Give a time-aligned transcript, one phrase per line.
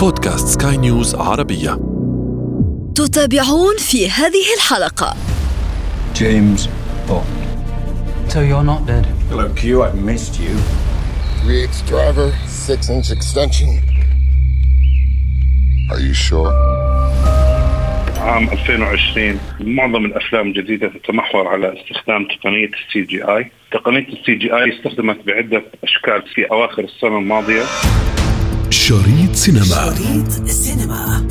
[0.00, 1.70] بودكاست سكاي نيوز عربية
[2.94, 5.14] تتابعون في هذه الحلقة
[6.14, 6.60] James
[7.08, 7.40] Bond.
[8.32, 9.06] So you're not dead.
[9.30, 9.82] Hello, Q.
[9.82, 10.54] I missed you.
[11.44, 13.68] 3X driver, 6 inch extension.
[15.90, 16.52] Are you sure?
[18.18, 24.78] عام 2020 معظم الأفلام الجديدة تتمحور على استخدام تقنية السي جي آي، تقنية ال CGI
[24.78, 27.62] استخدمت بعدة أشكال في أواخر السنة الماضية
[28.70, 29.94] شريط سينما.
[29.94, 31.26] شريط السينما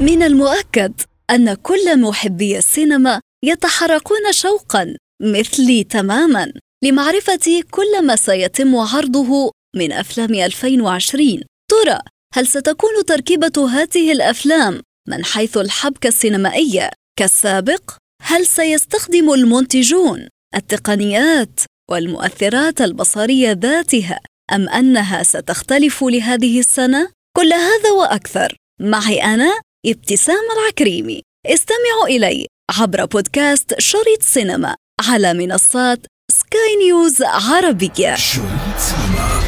[0.00, 0.92] من المؤكد
[1.30, 6.52] أن كل محبي السينما يتحركون شوقا مثلي تماما
[6.84, 11.98] لمعرفة كل ما سيتم عرضه من أفلام 2020 ترى
[12.34, 22.80] هل ستكون تركيبة هذه الأفلام من حيث الحبكة السينمائية كالسابق؟ هل سيستخدم المنتجون؟ التقنيات والمؤثرات
[22.80, 24.20] البصرية ذاتها
[24.52, 32.46] أم أنها ستختلف لهذه السنة؟ كل هذا وأكثر معي أنا ابتسام العكريمي استمعوا إلي
[32.78, 34.74] عبر بودكاست شريط سينما
[35.08, 39.40] على منصات سكاي نيوز عربية شريط سينما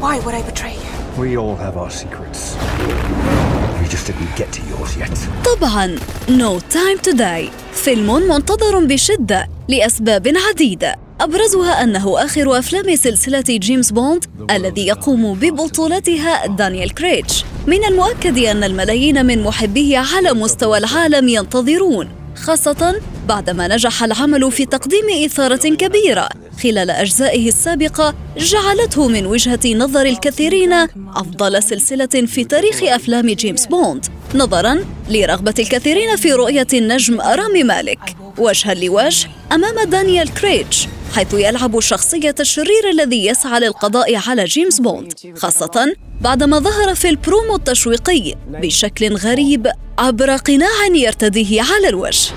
[0.00, 1.20] Why would I betray you?
[1.22, 2.56] We all have our secrets.
[5.44, 5.96] طبعا
[6.28, 10.96] No Time to Die فيلم منتظر بشدة لأسباب عديدة.
[11.20, 18.64] أبرزها أنه آخر أفلام سلسلة جيمس بوند الذي يقوم ببطولتها دانيال كريغ من المؤكد أن
[18.64, 26.28] الملايين من محبيه على مستوى العالم ينتظرون خاصة بعدما نجح العمل في تقديم إثارة كبيرة
[26.62, 30.72] خلال أجزائه السابقة جعلته من وجهة نظر الكثيرين
[31.16, 38.16] أفضل سلسلة في تاريخ أفلام جيمس بوند نظرا لرغبة الكثيرين في رؤية النجم رامي مالك
[38.38, 45.12] وجها لوجه أمام دانيال كريغ حيث يلعب شخصية الشرير الذي يسعى للقضاء على جيمس بوند
[45.36, 49.66] خاصة بعدما ظهر في البرومو التشويقي بشكل غريب
[49.98, 52.30] عبر قناع يرتديه على الوجه.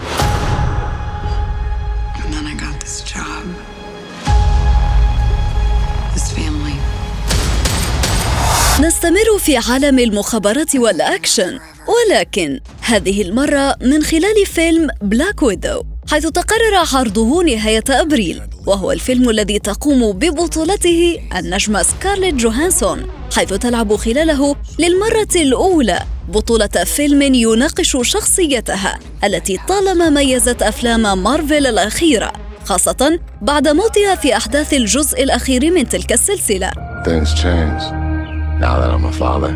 [8.82, 16.76] نستمر في عالم المخابرات والأكشن ولكن هذه المرة من خلال فيلم Black Widow حيث تقرر
[16.94, 25.36] عرضه نهاية أبريل وهو الفيلم الذي تقوم ببطولته النجمة سكارليت جوهانسون حيث تلعب خلاله للمرة
[25.36, 26.00] الأولى
[26.30, 32.34] بطولة فيلم يناقش شخصيتها التي طالما ميزت أفلام مارفل الأخيرة
[32.66, 36.72] خاصة بعد موتها في أحداث الجزء الأخير من تلك السلسلة.
[38.60, 39.54] Now that I'm a father,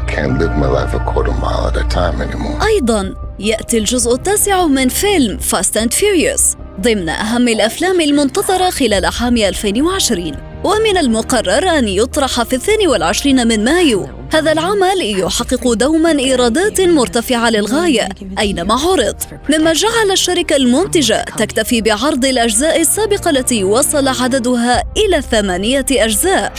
[0.00, 2.62] I can't live my life a quarter mile at a time anymore.
[2.66, 9.36] أيضا يأتي الجزء التاسع من فيلم Fast and Furious ضمن أهم الأفلام المنتظرة خلال عام
[9.36, 10.32] 2020
[10.64, 14.08] ومن المقرر أن يطرح في الثاني والعشرين من مايو.
[14.32, 19.16] هذا العمل يحقق دوما إيرادات مرتفعة للغاية أينما عرض
[19.50, 26.52] مما جعل الشركة المنتجة تكتفي بعرض الأجزاء السابقة التي وصل عددها إلى ثمانية أجزاء.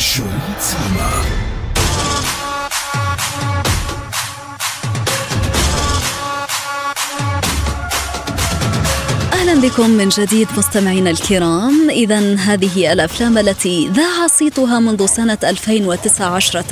[9.61, 11.89] بكم من جديد مستمعينا الكرام.
[11.89, 16.63] اذا هذه الأفلام التي ذاع صيتها منذ سنة 2019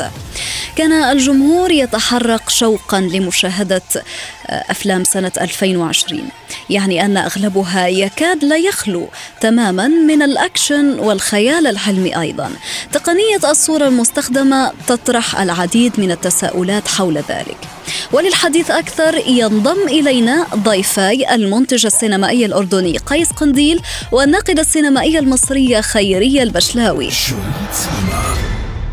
[0.75, 3.81] كان الجمهور يتحرك شوقا لمشاهدة
[4.49, 6.29] أفلام سنة 2020
[6.69, 9.07] يعني أن أغلبها يكاد لا يخلو
[9.41, 12.51] تماما من الأكشن والخيال العلمي أيضا.
[12.91, 17.57] تقنية الصورة المستخدمة تطرح العديد من التساؤلات حول ذلك.
[18.11, 23.81] وللحديث أكثر ينضم إلينا ضيفاي المنتج السينمائي الأردني قيس قنديل
[24.11, 27.09] والناقدة السينمائية المصرية خيرية البشلاوي.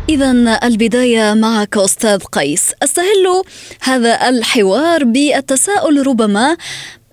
[0.09, 2.73] إذا البداية معك أستاذ قيس.
[2.83, 3.43] أستهل
[3.83, 6.57] هذا الحوار بالتساؤل ربما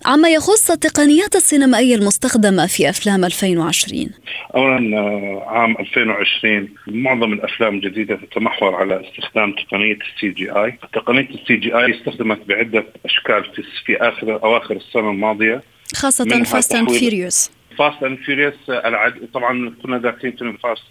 [0.06, 4.10] عما يخص التقنيات السينمائية المستخدمة في أفلام 2020
[4.54, 11.28] اولا آه، عام 2020 معظم الأفلام الجديدة تتمحور على استخدام تقنية السي جي آي، تقنية
[11.30, 15.62] ال CGI استخدمت بعدة أشكال في في آخر أواخر السنة الماضية.
[15.94, 19.28] خاصة Fast and Furious Fast and Furious العد...
[19.34, 20.82] طبعا كنا ذاكرين فيلم Fast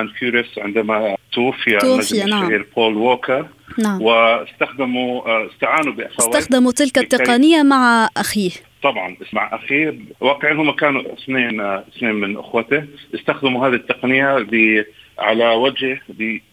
[0.00, 2.64] and Furious عندما توفي توفي، نعم.
[2.76, 3.46] بول ووكر
[3.78, 4.02] نعم.
[4.02, 8.50] واستخدموا آه، استعانوا بأخوات استخدموا تلك التقنية مع أخيه.
[8.82, 9.98] طبعا مع أخيه.
[10.20, 12.84] واقعا هم كانوا اثنين آه، اثنين من أخوته.
[13.14, 14.36] استخدموا هذه التقنية
[15.18, 16.00] على وجه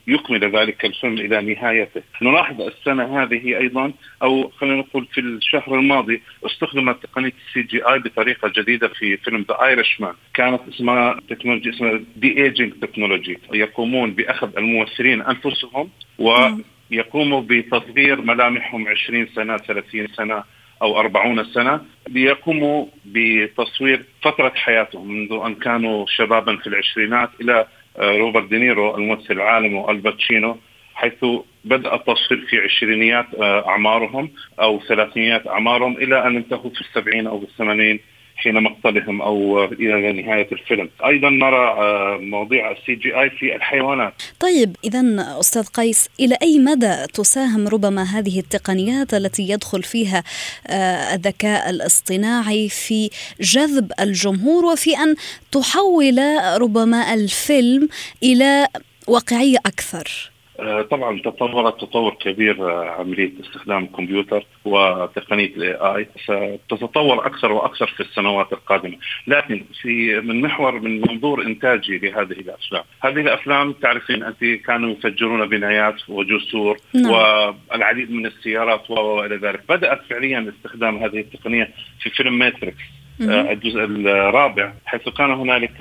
[0.07, 2.01] ليكمل ذلك الفيلم إلى نهايته.
[2.21, 3.94] نلاحظ السنة هذه أيضا
[4.24, 9.63] أو خلينا نقول في الشهر الماضي استخدمت تقنيه ال CGI بطريقة جديدة في فيلم The
[9.63, 15.89] Irishman، كانت اسمها technology اسمها de-aging technology، يقومون بأخذ الممثلين أنفسهم
[16.19, 20.44] ويقوموا بتصغير ملامحهم 20 سنة 30 سنة
[20.81, 21.81] أو 40 سنة.
[22.09, 27.68] ليقوموا بتصوير فترة حياتهم منذ أن كانوا شبابا في العشرينات إلى
[27.98, 30.57] روبرت دينيرو الممثل العالمي وآل باتشينو
[30.94, 31.25] حيث
[31.66, 34.30] بدأ التصوير في عشرينيات آه، أعمارهم
[34.60, 38.00] أو ثلاثينيات أعمارهم إلى أن انتهوا في السبعين أو الثمانين.
[38.44, 44.13] حين مقتلهم أو إلى نهاية الفيلم، أيضا نرى آه، مواضيع السي جي آي في الحيوانات.
[44.40, 45.04] طيب اذا
[45.40, 50.24] أستاذ قيس إلى أي مدى تساهم ربما هذه التقنيات التي يدخل فيها
[50.68, 53.10] آه، الذكاء الاصطناعي في
[53.42, 55.16] جذب الجمهور وفي أن
[55.51, 56.19] تحول
[56.57, 57.90] ربما الفيلم
[58.24, 58.68] إلى
[59.07, 60.32] واقعية أكثر؟
[60.63, 67.88] آه، طبعا تطورت تطور كبير آه، عملية استخدام الكمبيوتر وتقنية الاي اي ستتطور أكثر وأكثر
[67.88, 74.24] في السنوات القادمة، لكن في من محور من منظور إنتاجي لهذه الأفلام، هذه الأفلام تعرفين
[74.24, 77.12] أنت كانوا يفجرون بنايات وجسور نعم.
[77.12, 81.69] والعديد من السيارات وإلى ذلك، بدأت فعليا استخدام هذه التقنية
[82.00, 83.03] في فيلم ماتريكس.
[83.21, 84.74] الجزء الرابع.
[84.86, 85.77] حيث كان هنالك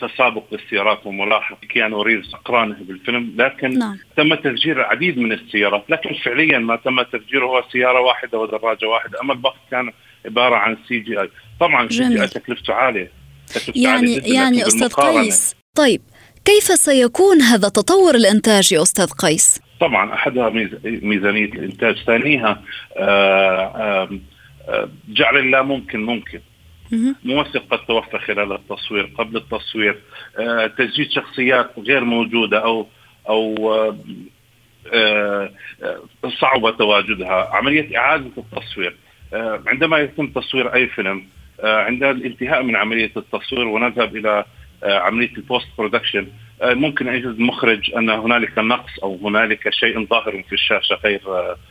[0.00, 3.98] تسابق للسيارات وملاحظ كيانو ريفز أقرانه بالفيلم لكن نعم.
[4.16, 5.84] تم تفجير العديد من السيارات.
[5.88, 9.92] لكن فعليا ما تم تفجيره هو سيارة واحدة ودراجة واحدة أما الباقي كان
[10.26, 11.30] عبارة عن سي جي اي
[11.60, 13.10] طبعا سي جي اي تكلفته عالية
[13.46, 16.00] تكلفته يعني عالية يعني أستاذ قيس طيب
[16.44, 20.50] كيف سيكون هذا التطور الانتاجي أستاذ قيس؟ طبعا أحدها
[20.84, 22.62] ميزانية الإنتاج، ثانيها
[22.96, 24.08] آه،
[24.68, 26.40] آه، جعل الله ممكن ممكن.
[27.24, 29.98] ممثل قد توفى خلال التصوير قبل التصوير.
[30.38, 32.86] آه، تسجيل شخصيات غير موجودة أو
[33.28, 35.50] أو آه،
[35.82, 36.02] آه،
[36.40, 37.56] صعب تواجدها.
[37.56, 38.96] عملية إعادة التصوير.
[39.66, 41.26] عندما يتم تصوير أي فيلم
[41.64, 44.44] عند الانتهاء من عملية التصوير ونذهب إلى
[44.82, 46.26] عملية ال post production
[46.62, 51.20] ممكن يجد مخرج أن هنالك نقص أو هنالك شيء ظاهر في الشاشة غير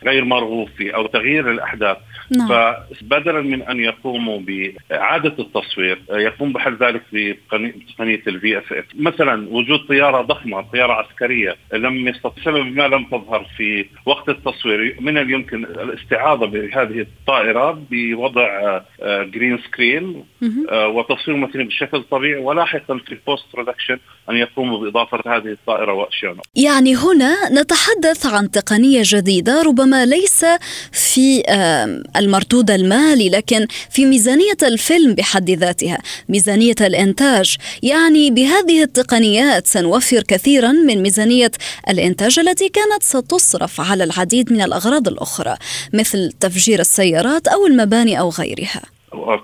[0.04, 1.96] غير مرغوب فيه أو تغيير الأحداث.
[2.30, 2.48] نعم.
[2.48, 9.78] فبدلا من أن يقوموا بإعادة التصوير آه، يقوم بحل ذلك بتقنيه ال VFX مثلا وجود
[9.88, 15.64] طيارة ضخمة طيارة عسكرية لم يستطع بسبب ما لم تظهر في وقت التصوير من الممكن
[15.64, 20.24] الاستعاضة بهذه الطائرة بوضع green آه، screen
[20.72, 23.98] وتصوير مثلا بشكل طبيعي ولاحقا في ال post production
[24.30, 26.36] أن يقوموا بإضافة هذه الطائرة وأشياء.
[26.56, 30.44] يعني هنا نتحدث عن تقنية جديدة ربما ليس
[30.92, 31.42] في
[32.16, 35.98] المردود المالي لكن في ميزانية الفيلم بحد ذاتها
[36.28, 37.56] ميزانية الإنتاج.
[37.82, 41.50] يعني بهذه التقنيات سنوفر كثيرا من ميزانية
[41.88, 45.56] الإنتاج التي كانت ستصرف على العديد من الأغراض الأخرى
[45.94, 48.82] مثل تفجير السيارات أو المباني أو غيرها.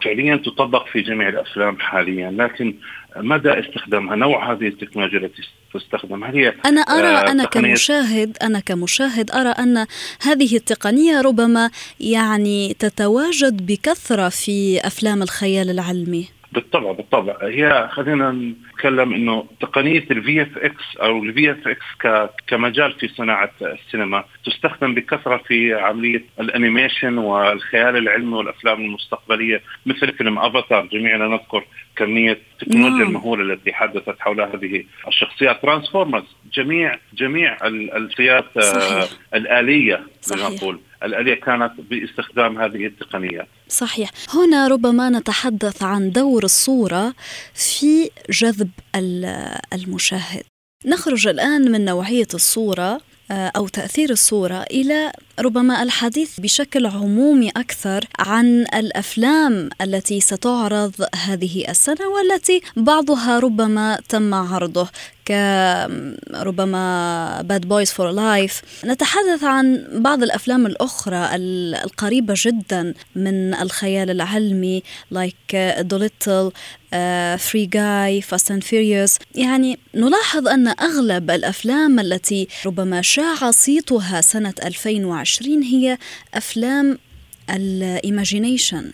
[0.05, 2.75] فعليا تطبق في جميع الأفلام حاليا لكن
[3.17, 5.43] مدى استخدامها نوع هذه التكنولوجيا التي
[5.75, 9.87] تستخدم هل هي أنا أرى آه أنا كمشاهد أنا كمشاهد أرى أن
[10.23, 11.71] هذه التقنية ربما
[12.01, 16.29] يعني تتواجد بكثرة في أفلام الخيال العلمي.
[16.55, 17.37] بالطبع بالطبع.
[17.43, 24.95] هي خلينا نتكلم إنه تقنية ال VFX أو ال VFX كمجال في صناعة السينما تستخدم
[24.95, 31.65] بكثرة في عملية ال animation والخيال العلمي والأفلام المستقبلية مثل فيلم أفاتار جميعنا نذكر
[31.97, 33.09] كمية التكنولوجيا نعم.
[33.09, 35.63] المهولة التي حدثت حول هذه الشخصيات.
[35.63, 43.47] ترانسفورمرز جميع جميع الفئات آه، الآلية لنقول الآلية كانت باستخدام هذه التقنية.
[43.69, 44.11] صحيح.
[44.35, 47.15] هنا ربما نتحدث عن دور الصورة
[47.55, 48.71] في جذب
[49.73, 50.43] المشاهد.
[50.87, 58.05] نخرج الآن من نوعية الصورة آه، أو تأثير الصورة إلى ربما الحديث بشكل عمومي أكثر
[58.19, 64.89] عن الأفلام التي ستعرض هذه السنة والتي بعضها ربما تم عرضه.
[65.29, 66.85] كربما
[67.43, 74.83] Bad Boys for Life نتحدث عن بعض الأفلام الأخرى القريبة جدا من الخيال العلمي
[75.15, 76.53] like دوليتل
[77.39, 84.55] Free Guy Fast and Furious يعني نلاحظ أن أغلب الأفلام التي ربما شاع صيتها سنة
[84.65, 85.99] 2020 هي
[86.35, 86.99] أفلام
[87.51, 88.93] ال imagination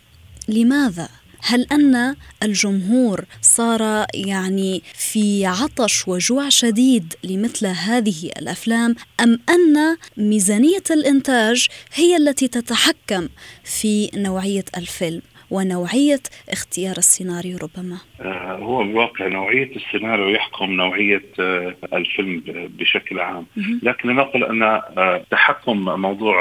[0.49, 1.08] لماذا؟
[1.42, 10.82] هل أن الجمهور صار يعني في عطش وجوع شديد لمثل هذه الأفلام أم أن ميزانية
[10.90, 13.28] الإنتاج هي التي تتحكم
[13.64, 17.99] في نوعية الفيلم؟ ونوعية اختيار السيناريو ربما.
[18.21, 22.42] آه، هو بالواقع نوعية السيناريو يحكم نوعية آه، الفيلم
[22.78, 23.47] بشكل عام.
[23.83, 26.37] لكن لنقل أن آه، تحكم موضوع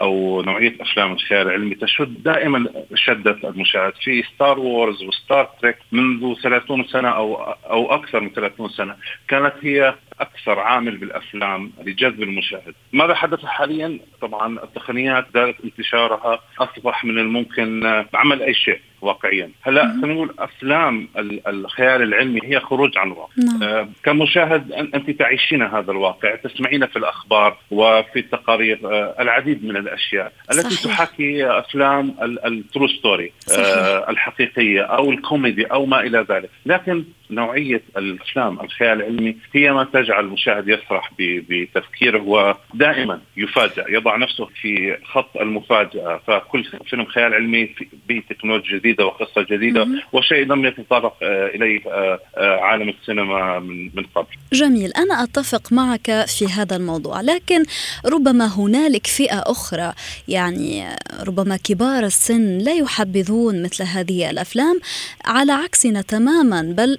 [0.00, 3.92] أو نوعية أفلام الخيال العلمي تشد دائما شدة المشاهد.
[4.04, 7.34] في ستار وورز وستار تريك منذ 30 سنة أو
[7.70, 8.96] أو أكثر من 30 سنة
[9.28, 17.04] كانت هي أكثر عامل بالأفلام لجذب المشاهد، ماذا حدث حاليا؟ طبعا التقنيات ذات انتشارها أصبح
[17.04, 19.50] من الممكن عمل أي شيء واقعيا.
[19.62, 21.08] هلا خلينا نقول أفلام
[21.48, 23.32] الخيال العلمي هي خروج عن الواقع.
[23.36, 23.62] نعم.
[23.62, 30.32] آه كمشاهد أنت تعيشين هذا الواقع تسمعين في الأخبار وفي التقارير آه العديد من الأشياء
[30.50, 30.94] التي صحيح.
[30.94, 36.50] تحاكي أفلام ال true story آه الحقيقية أو الكوميدي أو ما إلى ذلك.
[36.66, 44.44] لكن نوعية الأفلام الخيال العلمي هي ما تجعل المشاهد يسرح بتفكيره ودائما يفاجأ يضع نفسه
[44.60, 46.20] في خط المفاجأة.
[46.26, 47.74] فكل فيلم خيال علمي
[48.08, 53.58] بتكنولوجيا جديدة وقصة جديدة وشيء لم يتطرق آه، إليه آه، آه، عالم السينما
[53.94, 54.26] من قبل.
[54.52, 57.62] جميل، أنا أتفق معك في هذا الموضوع، لكن
[58.06, 59.92] ربما هنالك فئة أخرى
[60.28, 60.86] يعني
[61.26, 64.80] ربما كبار السن لا يحبذون مثل هذه الأفلام
[65.24, 66.98] على عكسنا تماما بل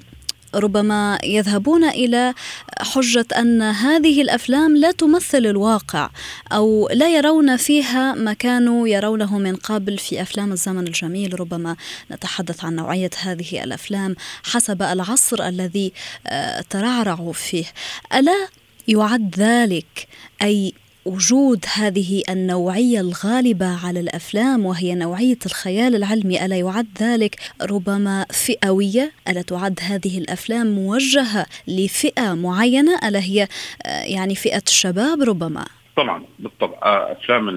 [0.56, 2.34] ربما يذهبون إلى
[2.80, 6.10] حجة أن هذه الأفلام لا تمثل الواقع
[6.52, 11.40] أو لا يرون فيها ما كانوا يرونه من قبل في أفلام الزمن الجميل.
[11.40, 11.76] ربما
[12.12, 15.94] نتحدث عن نوعية هذه الأفلام حسب العصر الذي
[16.28, 17.66] آه، ترعرعوا فيه.
[18.14, 18.48] ألا
[18.88, 20.08] يعد ذلك
[20.42, 20.74] أي
[21.06, 29.12] وجود هذه النوعية الغالبة على الأفلام وهي نوعية الخيال العلمي ألا يعد ذلك ربما فئوية؟
[29.28, 33.48] ألا تعد هذه الأفلام موجهة لفئة معينة ألا هي
[33.86, 35.66] آه، يعني فئة الشباب ربما؟
[35.98, 37.50] طبعا بالطبع آه، أفلام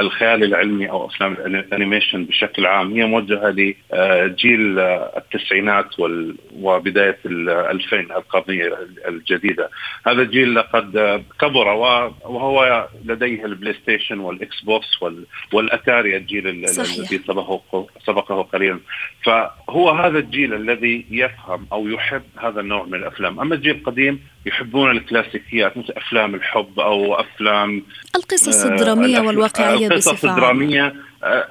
[0.00, 5.86] الخيال العلمي أو أفلام الأنيميشن بشكل عام هي موجهة لجيل التسعينات
[6.56, 9.70] وبداية الألفين القرنيه الجديدة.
[10.06, 14.88] هذا الجيل قد كبر وهو لديه البلاي ستيشن والإكس بوكس
[15.52, 18.80] والأتاري الجيل الذي سبقه سبقه قليلا.
[19.24, 23.40] فهو هذا الجيل الذي يفهم أو يحب هذا النوع من الأفلام.
[23.40, 27.82] أما الجيل القديم يحبون الكلاسيكيات مثل أفلام الحب أو أفلام
[28.16, 31.48] القصص الدرامية آه والواقعية القصص الدرامية آه،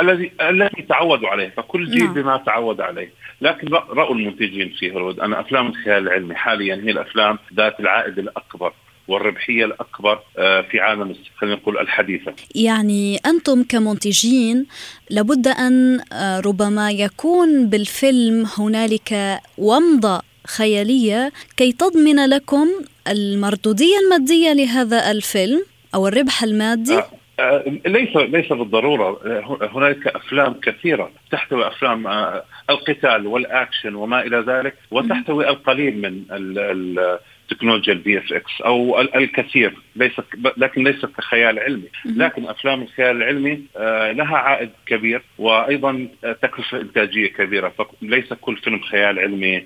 [0.00, 2.14] الذي التي تعودوا عليه فكل جيل نعم.
[2.14, 7.38] بما تعود عليه لكن رأوا المنتجين في هوليوود ان أفلام الخيال العلمي حاليا هي الأفلام
[7.54, 8.72] ذات العائد الأكبر
[9.08, 12.34] والربحية الأكبر آه، في عالم خلينا نقول الحديثة.
[12.54, 14.66] يعني أنتم كمنتجين
[15.10, 16.00] لابد أن
[16.44, 22.68] ربما يكون بالفيلم هنالك ومضه خيالية كي تضمن لكم
[23.08, 25.64] المردودية المادية لهذا الفيلم
[25.94, 27.00] أو الربح المادي؟
[27.40, 29.20] آه، ليس ليس بالضرورة.
[29.72, 31.10] هنالك أفلام كثيرة.
[31.30, 36.22] تحتوي أفلام آه، القتال والأكشن وما إلى ذلك وتحتوي القليل من
[37.50, 39.74] تكنولوجيا ال VFX أو الكثير.
[39.96, 40.12] ليس
[40.56, 41.88] لكن ليس كخيال علمي.
[42.04, 46.08] لكن أفلام الخيال العلمي آه، لها عائد كبير وأيضا
[46.42, 47.72] تكلفة إنتاجية كبيرة.
[48.00, 49.64] فليس كل فيلم خيال علمي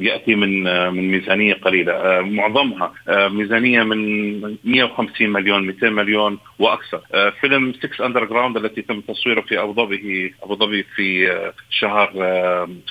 [0.00, 0.62] يأتي من
[0.92, 1.92] من ميزانية قليلة.
[1.92, 7.00] آه، معظمها آه، ميزانية من 150 مليون 200 مليون وأكثر.
[7.14, 11.36] آه، فيلم 6 Underground التي تم تصويره في أبو ظبي أبو ظبي في
[11.70, 12.10] شهر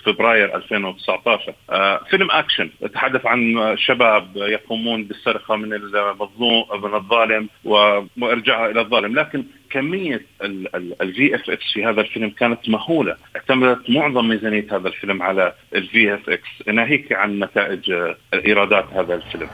[0.06, 1.54] فبراير 2019
[2.10, 2.70] فيلم أكشن.
[2.82, 7.50] يتحدث عن شباب يقومون بالسرقة من المظلوم من الظالم
[8.18, 9.20] وإرجاعها إلى الظالم.
[9.20, 9.44] لكن
[9.75, 10.25] كمية
[11.02, 16.68] ال VFX في هذا الفيلم كانت مهولة، اعتمدت معظم ميزانية هذا الفيلم على ال VFX،
[16.67, 17.91] ناهيك عن نتائج
[18.34, 19.48] إيرادات هذا الفيلم.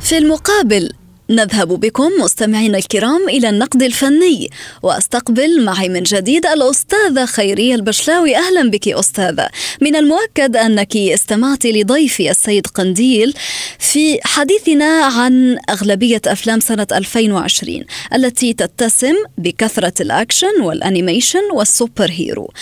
[0.00, 0.90] في المقابل
[1.30, 4.50] نذهب بكم مستمعينا الكرام إلى النقد الفني
[4.82, 8.36] وأستقبل معي من جديد الأستاذة خيرية البشلاوي.
[8.36, 9.48] أهلا بك أستاذة
[9.80, 13.34] من المؤكد أنك استمعت لضيفي السيد قنديل
[13.78, 22.10] في حديثنا عن أغلبية أفلام سنة 2020 التي تتسم بكثرة الأكشن وال animation وال super
[22.10, 22.52] hero.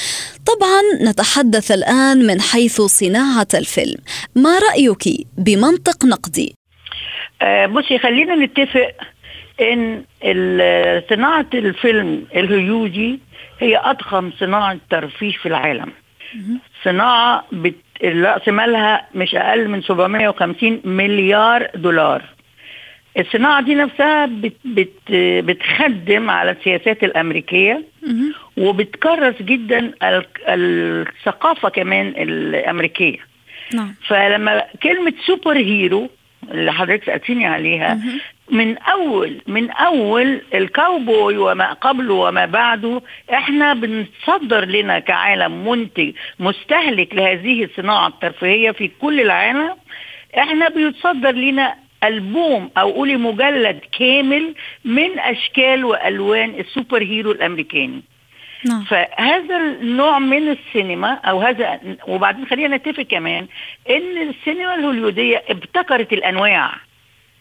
[0.46, 3.98] طبعا نتحدث الآن من حيث صناعة الفيلم.
[4.34, 6.54] ما رأيك بمنطق نقدي؟
[7.66, 8.90] بصي خلينا نتفق
[9.60, 10.04] إن
[11.10, 13.18] صناعة الفيلم الهوليودي
[13.60, 15.92] هي أضخم صناعة ترفيه في العالم.
[16.84, 17.74] صناعة بت...
[18.04, 22.22] راس مالها مش أقل من 750 مليار دولار.
[23.18, 24.56] الصناعة دي نفسها بت...
[24.64, 24.92] بت...
[25.44, 27.82] بتخدم على السياسات الأمريكية.
[28.56, 33.18] وبتكرس جدا ال- الثقافة كمان الأمريكية.
[33.74, 33.94] نعم.
[34.06, 36.10] فلما كلمة سوبر هيرو
[36.50, 37.98] اللي حضرتك سألتيني عليها.
[38.50, 43.02] من أول من أول الكاوبوي وما قبله وما بعده
[43.32, 49.76] إحنا بنصدر لنا كعالم منتج مستهلك لهذه الصناعة الترفيهية في كل العالم
[50.38, 51.74] إحنا بيتصدر لنا
[52.04, 58.02] ألبوم أو قولي مجلد كامل من أشكال وألوان ال super hero الأمريكاني
[58.66, 58.84] نعم.
[58.84, 63.46] فهذا النوع من السينما أو هذا وبعدين خلينا نتفق كمان
[63.90, 66.72] إن السينما الهوليودية ابتكرت الأنواع.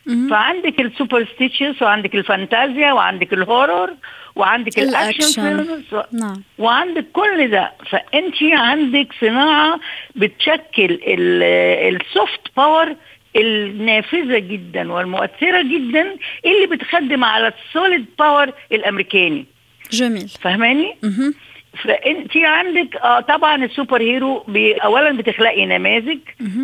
[0.05, 0.29] مهم.
[0.29, 3.89] فعندك ال superstitious وعندك الفانتازيا وعندك ال horror
[4.35, 4.99] وعندك الأكشن.
[4.99, 5.41] الأكشن.
[5.63, 6.41] films و- نعم.
[6.57, 7.71] وعندك كل ده.
[7.89, 9.79] فأنت عندك صناعة
[10.15, 12.95] بتشكل ال- ال soft power
[13.35, 16.15] النافذة جدا والمؤثرة جدا
[16.45, 19.45] اللي بتخدم على ال solid power الأمريكاني.
[19.91, 20.95] جميل فاهماني؟
[21.83, 26.19] فانت عندك آه طبعا ال super hero بي اولا بتخلقي نماذج.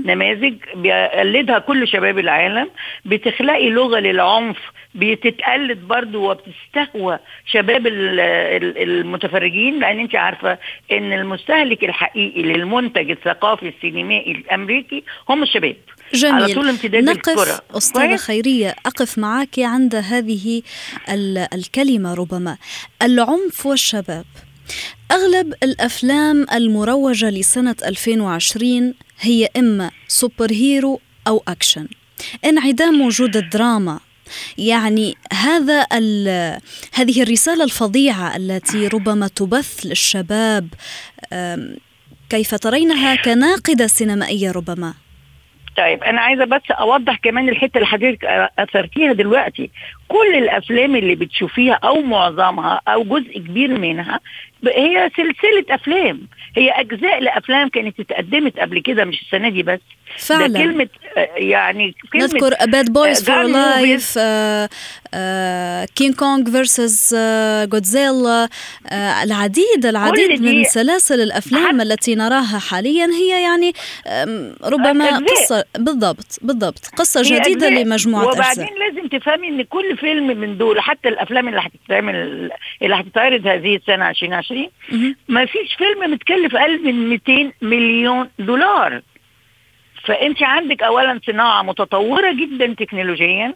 [0.05, 2.69] نماذج بيقلدها كل شباب العالم
[3.05, 4.57] بتخلقي لغة للعنف
[4.95, 10.57] بتتقلد برضو وبتستهوى شباب ال- ال- المتفرجين لأن أنت عارفة
[10.91, 15.75] إن المستهلك الحقيقي للمنتج الثقافي السينمائي الأمريكي هم الشباب
[16.13, 16.33] جميل.
[16.43, 17.61] على طول امتداد نقف الكرة.
[17.71, 20.61] أستاذة؟ خيرية أقف معك عند هذه
[21.09, 22.57] ال- الكلمة ربما.
[23.01, 24.25] العنف والشباب.
[25.11, 31.87] أغلب الأفلام المروجة لسنة 2020 هي إما super hero أو أكشن.
[32.45, 33.99] انعدام وجود الدراما.
[34.57, 35.81] يعني هذا
[36.93, 40.67] هذه الرسالة الفظيعة التي ربما تبث للشباب
[42.29, 44.93] كيف ترينها كناقدة سينمائية ربما.
[45.77, 48.25] طيب أنا عايزة بس أوضح كمان الحتة اللي حضرتك
[48.59, 49.69] أثرتيها دلوقتي.
[50.07, 54.19] كل الأفلام اللي بتشوفيها أو معظمها أو جزء كبير منها
[54.67, 56.21] هي سلسلة أفلام.
[56.57, 59.79] هي أجزاء لأفلام كانت اتقدمت قبل كده مش السنة دي بس.
[59.79, 60.59] ده فعلا.
[60.59, 60.87] كلمة
[61.17, 64.17] آه، يعني كلمة نذكر Bad Boys for Life
[65.95, 67.15] King Kong versus
[67.63, 68.49] جودزيلا
[69.23, 73.73] العديد العديد من سلاسل الأفلام التي نراها حاليا هي يعني
[74.63, 75.23] ربما أجزاء.
[75.23, 77.83] قصة بالضبط بالضبط قصة جديدة أجزاء.
[77.83, 82.15] لمجموعة وبعدين اجزاء لازم تفهمي إن كل فيلم من دول حتى الأفلام اللي هتتعمل
[82.81, 85.15] اللي هتتعرض هذه السنة 2020 مهم.
[85.27, 89.01] ما فيش فيلم متكلف أقل من 200 مليون دولار
[90.05, 93.53] فأنت عندك اولا صناعة متطورة جدا تكنولوجيا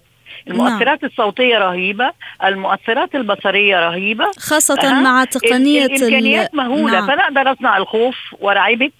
[0.47, 2.11] المؤثرات الصوتية رهيبة
[2.43, 4.31] المؤثرات البصرية رهيبة.
[4.71, 5.01] أها.
[5.01, 6.91] مع ال- تقنية ال- الامكانيات مهولة.
[6.93, 7.07] نعم.
[7.07, 8.93] فانا أقدر اصنع الخوف وارعبك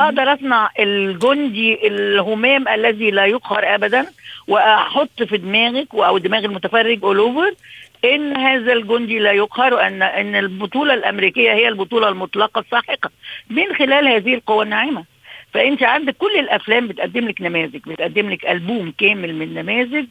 [0.00, 4.06] أقدر أصنع الجندي الهمام الذي لا يقهر ابدا.
[4.48, 7.54] وأحط في دماغك أو دماغ المتفرج اول اوفر
[8.04, 13.10] إن هذا الجندي لا يقهر وان إن البطولة الأمريكية هي البطولة المطلقة الساحقة
[13.50, 15.04] من خلال هذه القوى الناعمة.
[15.54, 20.06] فأنت عندك كل الأفلام بتقدم لك نماذج بتقدم لك ألبوم كامل من نماذج.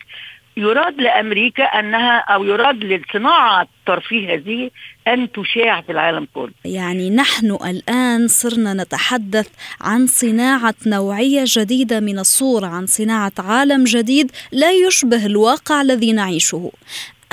[0.59, 4.71] يراد لأمريكا أنها أو يراد للصناعة الترفيه هذه
[5.07, 6.51] أن تشاع في العالم كله.
[6.65, 9.47] يعني نحن الآن صرنا نتحدث
[9.81, 16.71] عن صناعة نوعية جديدة من الصورة عن صناعة عالم جديد لا يشبه الواقع الذي نعيشه.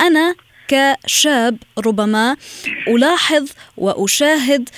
[0.01, 0.35] أنا
[0.67, 2.35] كشاب ربما
[2.87, 4.69] ألاحظ وأشاهد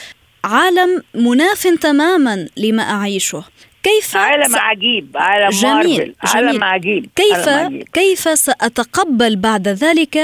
[0.43, 3.43] عالم مناف تماما لما أعيشه.
[3.83, 6.63] كيف عالم س- عجيب عالم جميل، مارفل عالم جميل.
[6.63, 7.87] عجيب كيف عالم عجيب.
[7.93, 10.17] كيف سأتقبل بعد ذلك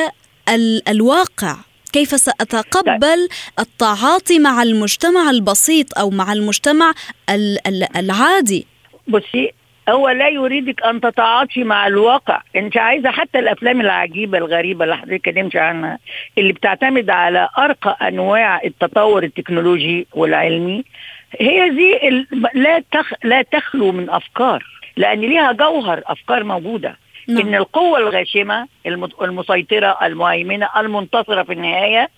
[0.49, 1.55] ال الواقع
[1.93, 6.93] كيف سأتقبل التعاطي مع المجتمع البسيط أو مع المجتمع
[7.29, 8.67] ال ال العادي
[9.07, 9.51] بصي
[9.89, 15.27] هو لا يريدك أن تتعاطي مع الواقع أنت عايزة حتى الأفلام العجيبة الغريبة اللي حضرتك
[15.27, 15.99] اتكلمت عنها
[16.37, 20.83] اللي بتعتمد على أرقى أنواع التطور التكنولوجي والعلمي
[21.39, 24.63] هي دي ال- لا تخ لا تخلو من أفكار
[24.97, 27.37] لأن ليها جوهر أفكار موجودة نعم.
[27.47, 28.67] إن القوة الغاشمة
[29.21, 32.09] المسيطرة المهيمنة المنتصرة في النهاية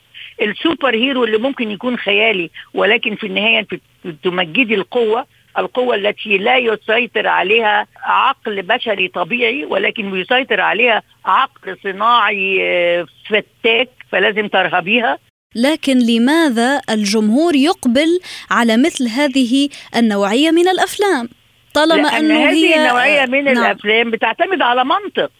[0.41, 3.75] السوبر هيرو اللي ممكن يكون خيالي ولكن في النهاية انت
[4.23, 5.25] تمجدي القوة
[5.57, 13.89] القوة التي لا يسيطر عليها عقل بشري طبيعي ولكن يسيطر عليها عقل صناعي آه، فتاك
[14.11, 15.17] فلازم ترهبيها
[15.55, 18.19] لكن لماذا الجمهور يقبل
[18.51, 21.29] على مثل هذه النوعية من الأفلام؟
[21.73, 23.57] طالما لأن أنه هذه هي النوعية من نعم.
[23.57, 25.31] الأفلام بتعتمد على منطق.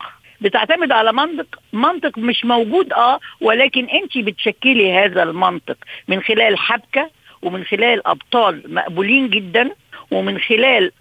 [0.42, 1.60] بتعتمد على منطق.
[1.74, 5.78] منطق مش موجود آه ولكن انت بتشكلي هذا المنطق
[6.08, 7.10] من خلال حبكة
[7.42, 9.72] ومن خلال أبطال مقبولين جدا
[10.12, 10.92] ومن خلال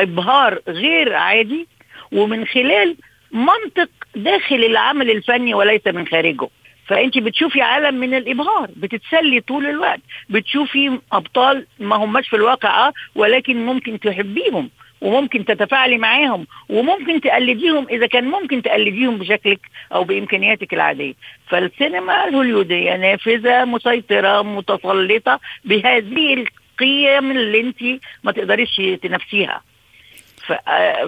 [0.00, 1.66] إبهار غير عادي
[2.12, 2.96] ومن خلال
[3.32, 6.48] منطق داخل العمل الفني وليس من خارجه.
[6.86, 12.92] فأنت بتشوفي عالم من الإبهار بتتسلي طول الوقت بتشوفي أبطال ما هماش في الواقع آه
[13.14, 14.70] ولكن ممكن تحبيهم.
[15.00, 19.60] وممكن تتفاعلي معاهم وممكن تقلديهم إذا كان ممكن تقلديهم بشكلك
[19.92, 21.14] أو بإمكانياتك العادية.
[21.48, 29.62] فالسينما الهوليودية نافذة مسيطرة متسلطة بهذه القيم اللي أنت ما تقدريش تنافسيها.
[30.46, 30.52] ف...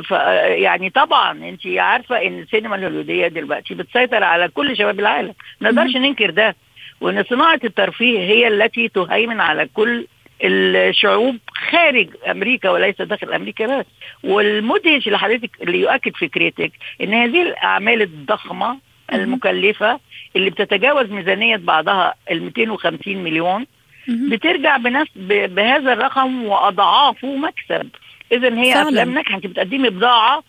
[0.09, 0.11] ف
[0.46, 5.35] يعني طبعا أنت عارفة إن السينما الهوليودية دلوقتي بتسيطر على كل شباب العالم.
[5.61, 6.57] ما نقدرش ننكر ده.
[7.00, 10.07] وإن صناعة الترفيه هي التي تهيمن على كل
[10.44, 11.37] الشعوب
[11.70, 13.87] خارج أمريكا وليس داخل أمريكا بس.
[14.24, 18.79] والمدهش اللي حضرتك اللي يؤكد فكرتك إن هذه الأعمال الضخمة
[19.12, 20.00] المكلفة
[20.37, 23.66] اللي بتتجاوز ميزانية بعضها ال 250 مليون
[24.09, 27.88] بترجع بنفس بهذا الرقم وأضعافه مكسب.
[28.33, 28.88] اذا هي فعلاً.
[28.88, 30.42] افلام ناجحه انت بتقدمي بضاعة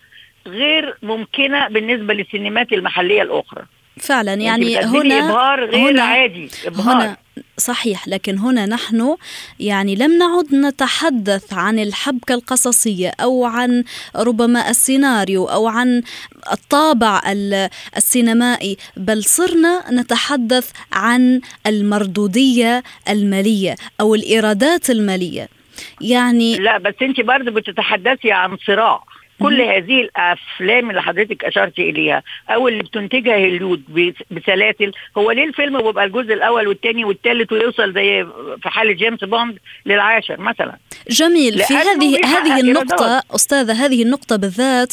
[0.46, 3.62] غير ممكنة بالنسبة للسينمات المحلية الأخرى.
[4.00, 6.96] فعلا يعني بتقدمي هنا إبهار غير هنا عادي إبهار.
[6.96, 7.16] هنا
[7.58, 9.16] صحيح لكن هنا نحن
[9.60, 13.84] يعني لم نعد نتحدث عن الحبكة القصصية أو عن
[14.16, 16.02] ربما السيناريو أو عن
[16.52, 25.48] الطابع ال- السينمائي بل صرنا نتحدث عن المردودية المالية أو الإيرادات المالية.
[26.00, 29.04] يعني لا بس أنت برضه بتتحدثي عن صراع.
[29.42, 35.44] كل هذه الأفلام اللي حضرتك أشرت إليها أو اللي بتنتجها هوليود بس- بسلاسل هو ليه
[35.44, 38.24] الفيلم بيبقى الجزء الأول والثاني والثالث ويوصل زي
[38.62, 40.76] في حاله جيمس بوند للعاشر مثلا؟
[41.10, 41.58] جميل.
[41.58, 43.24] في هذه هذه النقطة إيرادات.
[43.34, 44.92] أستاذة هذه النقطة بالذات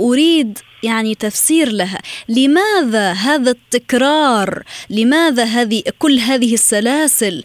[0.00, 1.98] أريد يعني تفسير لها.
[2.28, 7.44] لماذا هذا التكرار؟ لماذا هذه كل هذه السلاسل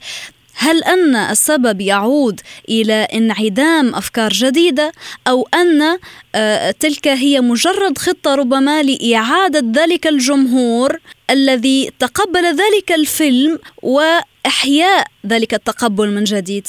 [0.60, 4.92] هل أن السبب يعود إلى انعدام أفكار جديدة
[5.28, 5.98] أو أن
[6.36, 10.98] آه، تلك هي مجرد خطة ربما لإعادة ذلك الجمهور
[11.30, 16.68] الذي تقبل ذلك الفيلم وإحياء ذلك التقبل من جديد؟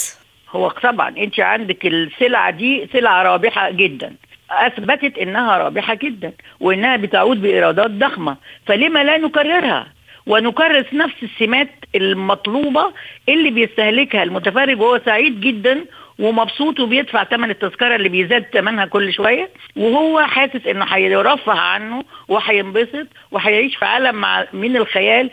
[0.50, 4.14] هو طبعا أنت عندك السلعة دي سلعة رابحة جدا.
[4.50, 8.36] أثبتت إنها رابحة جدا وإنها بتعود بإيرادات ضخمة.
[8.66, 9.86] فلما لا نكررها؟
[10.30, 12.92] ونكرس نفس السمات المطلوبة
[13.28, 15.84] اللي بيستهلكها المتفرج وهو سعيد جدا
[16.18, 19.50] ومبسوط وبيدفع ثمن التذكرة اللي بيزاد ثمنها كل شوية.
[19.76, 25.30] وهو حاسس إنه هيرفه عنه وهينبسط وهيعيش في عالم مع من الخيال.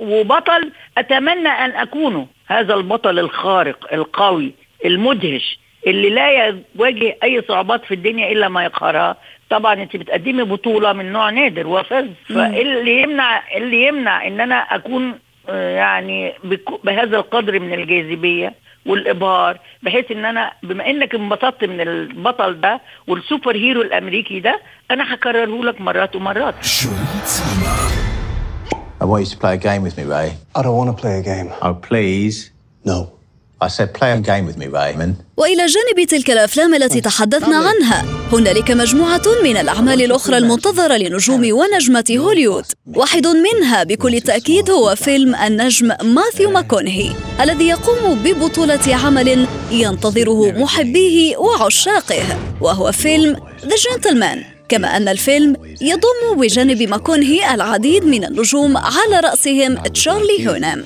[0.00, 2.26] وبطل أتمنى أن أكونه.
[2.46, 4.52] هذا البطل الخارق القوي
[4.84, 6.30] المدهش اللي لا
[6.78, 9.16] يواجه أي صعوبات في الدنيا إلا ما يقهرها
[9.52, 15.14] طبعا انت بتقدمي بطولة من نوع نادر وفز فاللي يمنع اللي يمنع ان أنا اكون
[15.48, 16.32] آه، يعني
[16.84, 18.54] بهذا القدر من الجاذبية
[18.86, 24.60] والإبهار بحيث ان أنا بما انك انبسطت من البطل ده والسوبر هيرو الأمريكي ده
[24.90, 26.54] أنا هكرره لك مرات ومرات
[29.00, 30.28] I want you to play a game with me, Ray.
[30.54, 31.48] I don't want to play a game.
[31.60, 32.36] Oh, please.
[32.84, 32.98] No.
[35.36, 42.04] وإلى جانب تلك الأفلام التي تحدثنا عنها هنالك مجموعة من الأعمال الأخرى المنتظرة لنجوم ونجمة
[42.18, 42.64] هوليوود.
[42.94, 51.36] واحد منها بكل تأكيد هو فيلم النجم ماثيو ماكونهي الذي يقوم ببطولة عمل ينتظره محبيه
[51.36, 52.22] وعشاقه
[52.60, 59.74] وهو فيلم ذا جنتلمان كما أن الفيلم يضم بجانب ماكونهي العديد من النجوم على رأسهم
[59.74, 60.84] تشارلي هونام.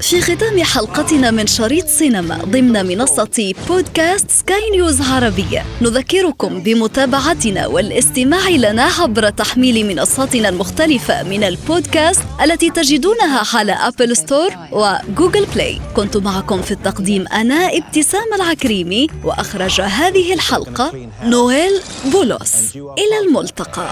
[0.00, 8.48] في ختام حلقتنا من شريط سينما ضمن منصة بودكاست سكاي نيوز عربية نذكركم بمتابعتنا والاستماع
[8.48, 16.16] لنا عبر تحميل منصاتنا المختلفة من البودكاست التي تجدونها على أبل ستور وجوجل بلاي كنت
[16.16, 21.80] معكم في التقديم أنا ابتسام العكريمي وأخرج هذه الحلقة نويل
[22.12, 22.76] بولوس.
[22.76, 23.90] إلى الملتقى.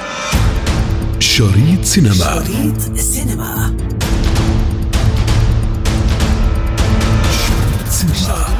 [1.22, 2.14] شريط سينما.
[2.14, 3.74] شريط سينما.
[7.90, 8.51] سينما.